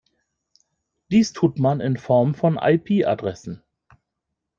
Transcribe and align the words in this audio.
Dies 1.11 1.31
tut 1.31 1.59
man 1.59 1.79
in 1.79 1.95
Form 1.95 2.33
von 2.33 2.57
IP-Adressen. 2.59 3.61